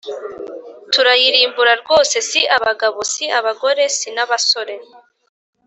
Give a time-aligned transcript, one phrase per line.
[0.91, 4.75] turayirimbura rwose si abagabo si abagore si n abasore